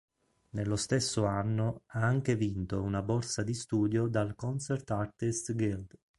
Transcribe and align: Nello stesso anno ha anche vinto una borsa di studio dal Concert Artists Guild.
Nello 0.53 0.77
stesso 0.77 1.25
anno 1.27 1.83
ha 1.89 1.99
anche 1.99 2.35
vinto 2.35 2.81
una 2.81 3.03
borsa 3.03 3.43
di 3.43 3.53
studio 3.53 4.07
dal 4.07 4.33
Concert 4.33 4.89
Artists 4.89 5.53
Guild. 5.53 5.95